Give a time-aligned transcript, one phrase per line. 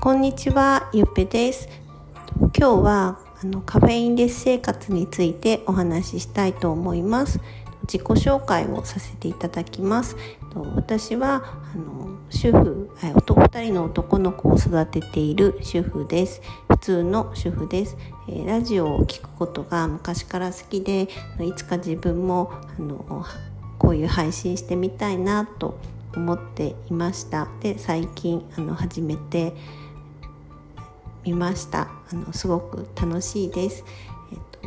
[0.00, 1.68] こんにちは、ゆっぺです。
[2.38, 7.40] 今日はあのカフェインレス生活についてお話ししたいと思います。
[7.82, 10.16] 自己紹介をさせていただきます。
[10.76, 11.42] 私は
[11.74, 16.42] あの主婦、2人の男の子を育てている主婦です。
[16.68, 17.96] 普通の主婦です。
[18.46, 21.08] ラジオを聞くことが昔から好きで、
[21.40, 23.24] いつか自分もあの
[23.78, 25.76] こういう配信してみたいなと
[26.14, 29.54] 思っていましたで最近あの始めて
[31.32, 31.88] みました。
[32.10, 33.84] あのすごく楽しいです。
[34.32, 34.60] えっと、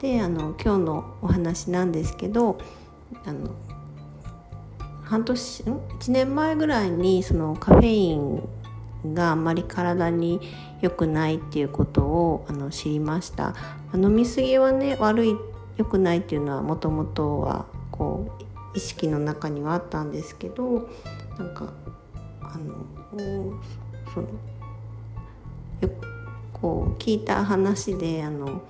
[0.00, 2.58] であの今日のお話なんですけど
[3.24, 3.50] あの
[5.02, 8.42] 半年ん？1年前ぐらいにそのカフェイン
[9.14, 10.40] があんまり体に
[10.80, 13.54] 良くないっていうことをあの知りました。
[13.94, 15.36] 飲み過ぎはね悪い
[15.76, 18.44] 良くないっていうのはもともとはこう
[18.76, 20.88] 意識の中にはあったんですけど
[21.38, 21.72] なんか
[22.40, 22.74] あの
[24.12, 24.28] その
[26.52, 28.62] こう聞いた話であの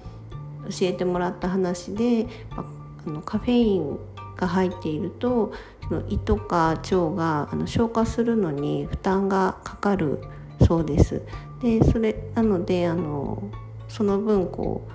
[0.69, 3.98] 教えてもらった話であのカフェイン
[4.37, 5.53] が入っていると
[5.89, 10.20] その胃とか腸があの消化するのに負担がかかる
[10.67, 11.23] そうです。
[11.61, 13.42] でそれなのであの
[13.89, 14.87] その分こ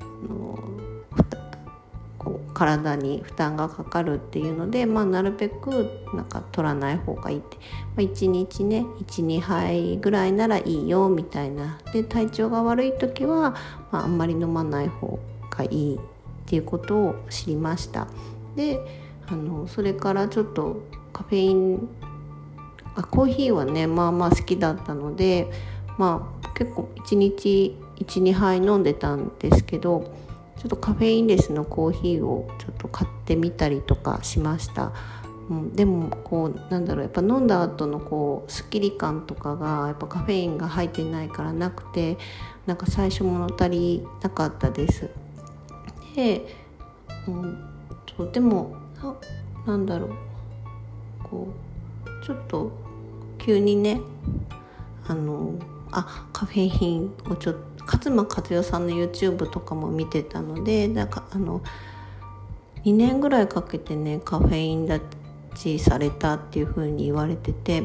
[0.00, 0.91] うあのこう
[2.54, 7.62] 体に負担がかかるっていうので、まあ、なるべくなんか取らない方がいいって、ま
[7.98, 11.78] あ、1日ね12杯ぐらいならいいよみたいな。
[11.92, 13.54] で体調が悪い時は、
[13.90, 15.18] まあ、あんまり飲まない方
[15.50, 15.98] がいいっ
[16.46, 18.06] ていうことを知りました。
[18.56, 18.80] で
[19.26, 21.88] あのそれからちょっとカフェイン
[22.94, 25.50] あコーヒーはねまあまあ好きだったので
[25.98, 30.12] まあ結構1日12杯飲んでたんですけど
[30.62, 34.92] ちょっとカフェインレスのコーヒーをちょっと買ってみたりとかしました。
[35.50, 42.16] うん、でもこうなんだろうやっぱ飲んだ後のこうすっきり感とかがやっぱカフェインが入ってないからなくて
[42.64, 45.10] なんか最初物足りなかったです。
[46.14, 46.46] で、
[47.26, 47.64] うん、
[48.16, 48.76] そうでも
[49.66, 50.10] なんだろう
[51.24, 51.48] こ
[52.06, 52.70] うちょっと
[53.36, 54.00] 急にね
[55.08, 55.54] あの
[55.90, 61.62] あカフェインをちょっと勝間和代さんの YouTube とかも見てたのでなんかあの
[62.84, 65.00] 2年ぐらいかけてねカフェイン立
[65.54, 67.84] ちされたっていう風に言われてて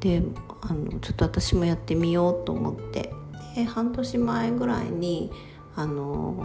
[0.00, 0.22] で
[0.62, 3.12] あのちょっと私もやってみようと思って。
[3.54, 5.32] で半年前ぐらいに
[5.76, 6.44] あの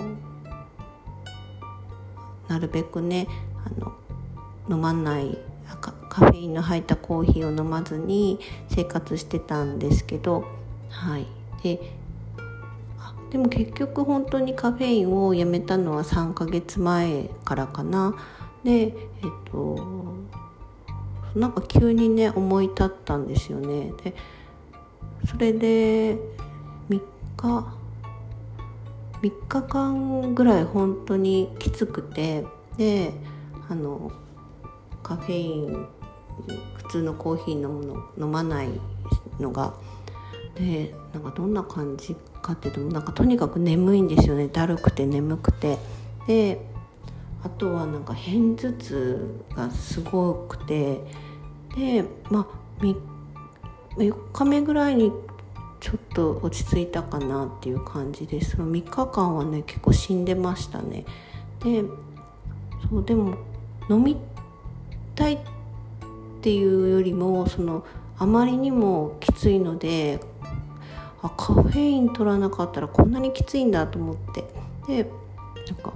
[2.47, 3.27] なるべくね
[3.65, 3.93] あの
[4.69, 5.37] 飲まない
[6.11, 8.37] カフェインの入ったコーヒーを飲まずに
[8.69, 10.45] 生活してたんですけど
[10.89, 11.27] はい。
[11.63, 11.79] で
[13.31, 18.15] でも結局本当にカフェインをやめたのは3ヶ月前からかな。
[18.63, 18.93] でえっ
[19.45, 20.11] と
[21.35, 23.93] なんか急にね思い立ったんですよね。
[24.03, 24.13] で
[25.25, 26.15] それで
[26.89, 27.01] 3
[27.37, 27.81] 日
[29.21, 32.45] 3日間ぐらい本当にきつくて
[32.77, 33.13] で
[33.69, 34.11] あの
[35.03, 35.87] カフェイン
[36.75, 38.69] 普通のコーヒー飲むの飲まない
[39.39, 39.73] のが
[40.61, 44.47] でなんかどんな感じかっていうとなんかとにかく眠いんですよね。
[44.47, 45.79] だるくて眠くて。
[46.27, 46.61] で
[47.43, 51.01] あとはなんか片頭痛がすごくて。
[51.75, 52.47] でま
[52.79, 52.83] あ
[53.97, 55.11] 4日目ぐらいに
[55.79, 58.57] ちょっと落ち着いたかなっていう感じです。
[58.57, 61.05] 3日間はね結構死んでましたね。
[61.63, 61.83] で
[62.89, 63.35] そうでも
[63.89, 64.17] 飲み
[65.15, 65.39] たいっ
[66.41, 67.83] ていうよりもその
[68.17, 70.19] あまりにもきついので
[71.21, 74.43] あカフェイン取らなかったらこんなにきついんだと思って。
[74.87, 75.09] で
[75.67, 75.93] なんか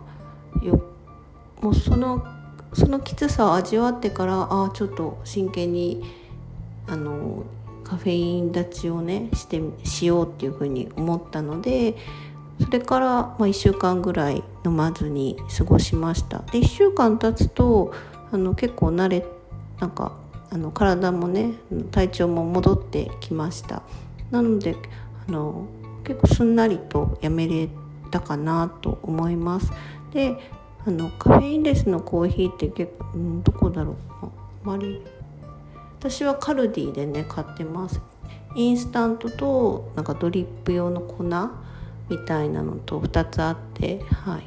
[0.61, 0.83] よ
[1.61, 2.25] もうその
[2.73, 6.03] そのきつさを味わってからああちょっと真剣に
[6.87, 7.43] あの
[7.83, 11.95] カフェイン立ちをねしてしようっていうふうに思ったので
[12.61, 16.39] それから、まあ、1週間ぐらい飲まずに過ごしました。
[16.51, 17.93] で1週間経つと
[18.31, 19.25] あの結構慣れ
[19.79, 20.13] なんか
[20.51, 21.53] あの体もね
[21.91, 23.83] 体調も戻ってきました。
[24.31, 24.75] なので
[25.27, 25.67] あの
[26.03, 27.69] 結構すんなりとやめれ
[28.11, 29.71] たかなと思います。
[30.11, 30.37] で
[30.85, 33.95] あのカフェインレスのコーヒーって結構、うん、どこだろう。
[34.25, 34.29] あ
[34.63, 35.01] まり。
[35.99, 37.99] 私はカルディでね買ってます。
[38.55, 41.23] インスタントとなんかドリップ用の粉
[42.09, 44.43] みたいなのと2つあってはい。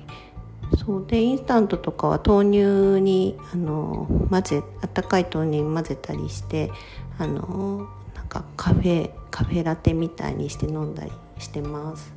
[0.77, 1.07] そう。
[1.07, 6.71] でインスタントとかは豆乳にあの混ぜあったかい豆乳に混ぜたりして
[7.19, 7.89] あの
[8.29, 12.13] かカフェカフェラテみたいにして飲んだりしてます。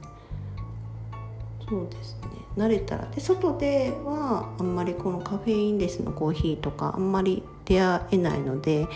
[1.67, 2.27] そうですね。
[2.57, 3.05] 慣れたら。
[3.07, 8.87] で外ではあんまりこのカフェインレスのコーヒーとかあんまり出会えないので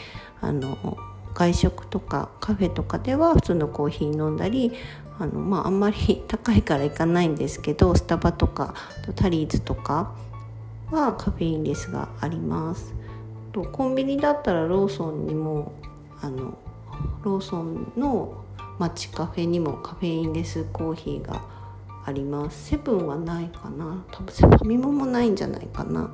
[0.41, 0.97] あの
[1.33, 4.73] 外食とかカフェとかでは普通のコーヒー飲んだり
[5.19, 8.73] あの、まあ、あんまり高いから行かないんですけどスタバとか
[9.15, 10.15] タリーズとか
[10.91, 12.93] はカフェインレスがあります。
[13.51, 15.71] とコンビニだったらローソンにも
[16.21, 16.57] あの
[17.25, 18.45] ローソンの
[18.77, 21.41] 街カフェにもカフェインレスコーヒーが
[22.05, 22.69] あります。
[22.69, 24.05] セブンはないかな。
[24.11, 26.13] 多分セファミマもないんじゃないかな。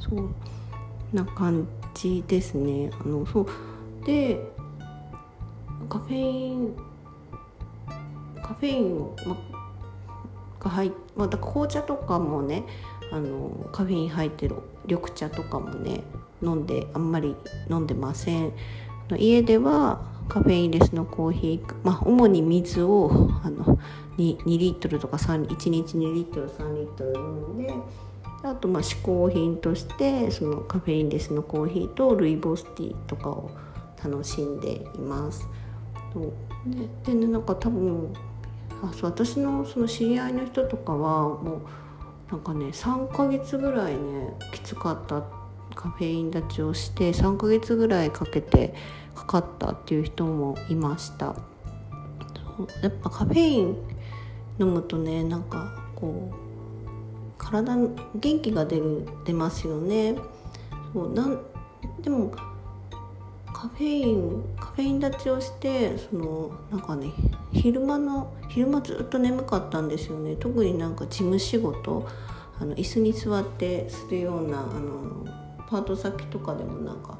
[0.00, 0.28] そう
[1.12, 2.90] な感じですね。
[3.00, 3.46] あのそう。
[4.04, 4.40] で
[5.88, 6.76] カフェイン
[8.42, 9.36] カフェインを、ま、
[10.58, 12.64] が入また紅茶とかもね
[13.12, 14.56] あのカフェイン入ってる
[14.86, 16.02] 緑茶とかもね
[16.42, 17.36] 飲んであんまり
[17.70, 18.52] 飲んでません。
[19.16, 23.78] 家ではカフェインレスのコーヒー、まあ、主に水をあの
[24.18, 27.74] 2, 2リットルとか1日2リットル3リットル飲んで
[28.42, 33.50] あとまあ嗜好品としてそのカフェインレスのコーヒーとルイボスティーとかを
[34.02, 35.48] 楽しんでいます。
[37.04, 38.12] ででねなんか多分
[38.82, 41.62] あそう私のその知り合いの人とかはも
[42.28, 45.37] うなんかね3ヶ月ぐらいねきつかったって
[45.78, 48.74] カフェイン立ちをして3ヶ月ぐらいかけて
[49.14, 51.36] かかったっていう人もいました。
[52.82, 53.76] やっぱカフェイン
[54.58, 56.34] 飲むとねなんかこう
[57.38, 60.16] 体元気が出る出ますよね。
[60.92, 61.40] そうなん
[62.02, 62.32] でも
[63.52, 67.12] カフェインカフェイン立ちをしてそのなんかね
[67.52, 70.34] 昼間の昼間ずっと眠かったんですよね。
[70.34, 72.04] 特になんか事務仕事
[72.60, 77.18] あの椅子に座ってするようなあのパート先とかでもなんか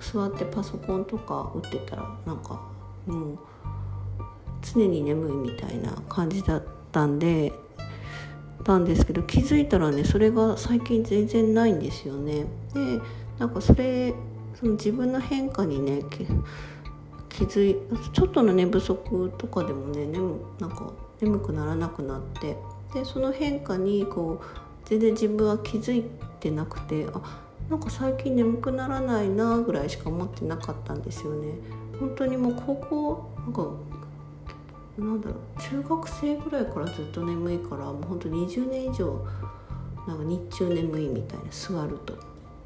[0.00, 2.60] 座ってパソコンとか打ってたらなんか
[3.06, 3.38] もう
[4.62, 7.52] 常に眠いみたいな感じだったんで
[8.64, 12.44] たんですけど気づいたらねそれが最近全然ないんですよね。
[12.74, 13.00] で
[13.38, 14.12] なんかそれ
[14.58, 16.02] その自分の変化にね
[17.30, 17.76] 気づい
[18.12, 22.56] ちょっとの寝不足とかでもね眠なんか眠くならなくなって
[22.92, 26.04] でその変化にこう全然自分は気づい
[26.40, 31.52] てなくてあなんか最近眠くならないなぐらいしか思ってなかったんですよね。
[32.00, 33.66] 本当にもう高校なんか
[34.98, 39.24] なんだろう中学生ぐらいからずっと眠いからもう本当20年以上
[40.06, 42.14] なんか日中眠いみたいな座ると。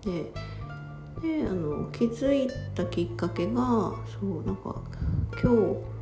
[0.02, 0.32] で
[1.20, 4.74] であの気づいたきっかけがそうなんか
[5.40, 5.92] 今日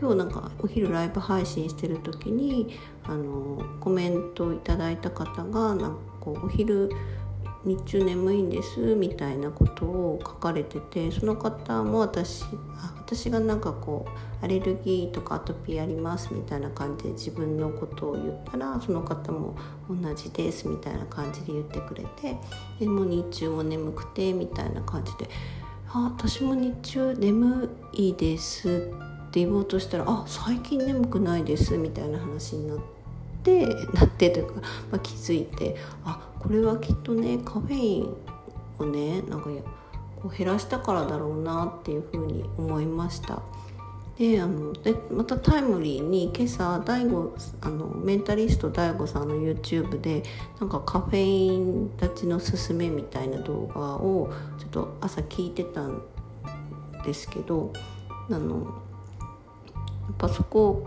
[0.00, 6.90] 今日なんかお昼ライブ配信してる時にあのコメントいただいた方がなんかこうお昼
[7.64, 12.44] 日中眠いんですみたいなことを書かれててその方も私
[12.76, 19.56] あ私がなんかこうアレルギーとかアトピーありますみたいな感じで自分のことを言ったらその方も
[19.88, 22.36] 同じですみたいな感じで言ってくれて
[22.78, 25.28] でも日中も眠くてみたいな感じで
[25.92, 28.68] 「あ私も日中眠いです」
[29.28, 33.00] って言おうとしたら「あ最近眠くないです」みたいな話になって。
[33.40, 34.60] っ てなってというか、
[34.92, 38.16] まあ、気づいてあこれはきっとねカフェイン
[38.78, 39.50] をねなんか
[40.16, 43.42] こう減らしたからだろうなっていうふうに思いました。
[44.18, 50.22] であのでまたタイムリーに今朝大悟あのメンタリスト DAIGO さんの YouTube で
[50.60, 56.02] なんかカフェイン立ちのすすめみたいな動画をちょっと朝聞いてたん
[57.02, 57.72] ですけど
[58.28, 58.62] あのや
[60.12, 60.86] っぱそこ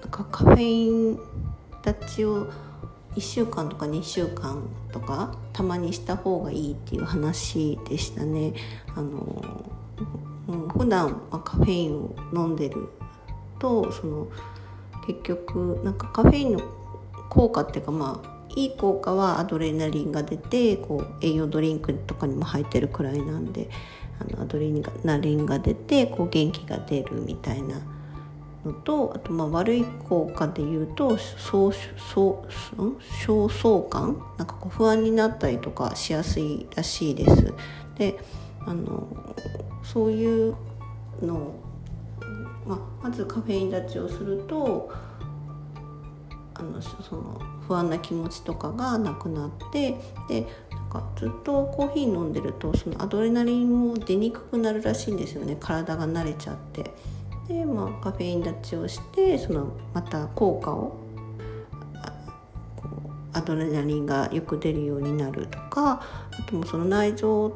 [0.00, 1.20] なんかカフェイン
[1.84, 2.48] 立ちを
[3.14, 8.54] 1週間とか2週間とかたまにした方がいいっていう話でしたね。
[8.94, 9.42] あの
[10.76, 12.88] 普段はカフェインを飲んでる
[13.58, 14.26] とその
[15.06, 16.60] 結局なんかカフェインの
[17.28, 23.70] 効果っていうかまあいい効果はアドレナリンが出てこう栄養ドリンクとかにも入ってるくらいなんで
[24.20, 24.70] あのアドレ
[25.04, 27.80] ナリンが出てこう元気が出るみたいな
[28.64, 31.74] のとあとまあ悪い効果で言うと焦
[33.48, 37.54] 燥感なんかこう不安になったりとかしやすいらしいです。
[37.96, 38.18] で
[38.60, 39.06] あの
[39.82, 40.54] そういう
[41.20, 41.54] の
[42.66, 44.92] まあ、まずカフェイン立ちをすると
[46.54, 49.96] あのその不安な気持ちとかがなくなって
[50.28, 56.92] でなんかずっとコーヒー飲んでるとそのアドレナリンも出にくくなるらしいんですよね体が慣れちゃって。
[57.52, 60.96] で、まあ、カフェイン立ちをしてそのまた効果を
[63.34, 67.52] アドレナリンがよく出るようになるとかあともその内臓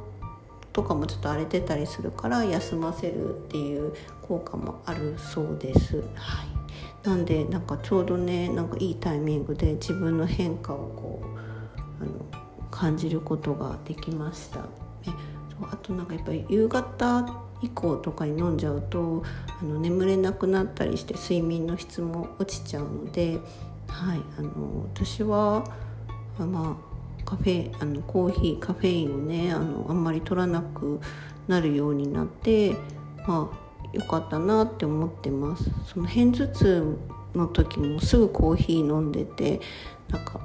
[0.73, 6.03] とかもちょっと荒れてたりするから休ませるっていう効果もあるそうです。
[6.15, 12.13] はい、なんでなんかちょうどねなんかいいタイミングで自分の変化をこうあの
[12.71, 14.61] 感じることができました。
[15.63, 19.25] あとなんかやっぱり夕方以降とかに飲んじゃうと
[19.61, 23.39] あの眠れなくなったりして睡眠の質も落ちちゃうので、
[23.89, 25.65] はい、あの私は、
[26.39, 31.01] まあ、カフェあのコーヒーカフェインをねあのあんまり取らなく
[31.49, 32.75] なるようになって、
[33.27, 35.71] まあ、よかったなって思ってます。
[35.87, 36.99] その片頭痛
[37.35, 39.61] の時もすぐコーヒー飲んでて
[40.09, 40.41] なんか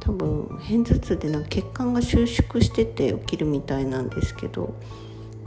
[0.00, 4.74] 多分片頭痛でなんか血管が収縮してて起きるみたいなんですけど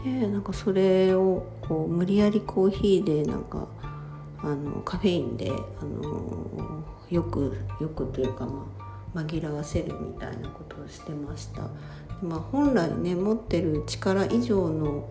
[0.04, 3.68] でなんかそれをこう無理やりコーヒーでなんか
[4.42, 8.66] あのカフェインであのよくよくというか、ま
[9.16, 11.64] あ、紛らわせるみたいなことをしてました。
[12.22, 15.10] まあ、本来ね持ってる力以上の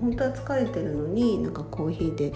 [0.00, 2.32] 本当は疲れてるのになんかコーヒーで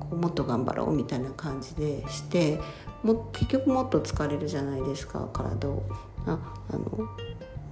[0.00, 2.60] こうもっと頑張ろうみたいな感じでして
[3.02, 5.82] も結局もっと疲れるじゃないですか体を。
[6.26, 6.38] あ
[6.70, 7.08] あの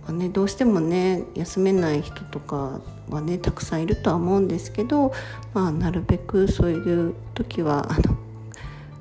[0.06, 5.12] まあね、どうしてもね休めない人とかはねたくさんいるとは思うんですけど、
[5.52, 8.16] まあ、なるべくそういう時はあの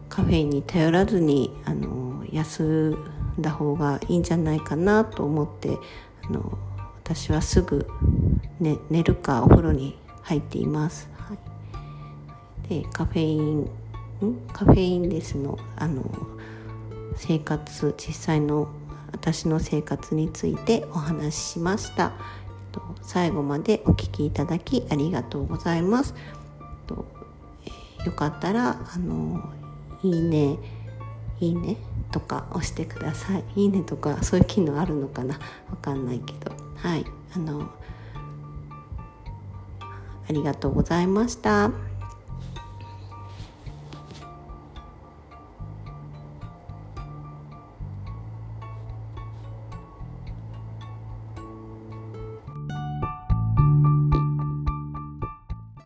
[0.09, 2.97] カフェインに頼らずにあの休
[3.37, 5.77] んだ方がいいんじゃないかなと思って
[6.23, 6.57] あの
[7.03, 7.87] 私はすぐ、
[8.59, 11.07] ね、寝るかお風呂に入っています。
[11.17, 11.35] は
[12.65, 13.69] い、でカフェイン
[14.51, 16.03] カフェインレスのあの
[17.15, 18.69] 生活実際の
[19.15, 22.11] 私の生活についてお話ししました。
[23.01, 26.13] 最後までお聞きいただきありがとうございます、
[27.65, 29.49] えー、よかったらあの
[30.03, 30.57] いいね
[31.39, 31.77] いいね
[32.11, 33.43] とか押してください。
[33.55, 35.39] いいねとかそういう機能あるのかな？
[35.69, 36.51] わかんないけど。
[36.75, 37.05] はい。
[37.33, 37.69] あの
[40.27, 41.71] ありがとうございました。